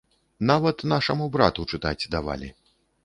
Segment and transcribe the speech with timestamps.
[0.51, 2.49] Нават нашаму брату чытаць давалі.